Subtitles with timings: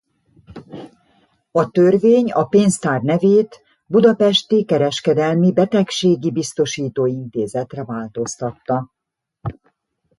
[1.51, 8.91] A törvény a Pénztár nevét Budapesti Kereskedelmi Betegségi Biztosító Intézetre változtatta.